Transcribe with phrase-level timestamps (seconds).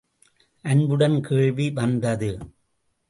[0.65, 2.31] அன்புடன் கேள்வி வந்தது.